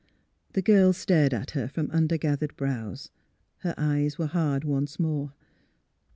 The 0.53 0.63
girl 0.63 0.93
stared 0.93 1.31
at 1.31 1.51
her 1.51 1.67
from 1.67 1.91
under 1.91 2.17
gathered 2.17 2.55
brows. 2.57 3.11
Her 3.59 3.75
eyes 3.77 4.17
were 4.17 4.25
hard 4.25 4.63
once 4.63 4.99
more. 4.99 5.35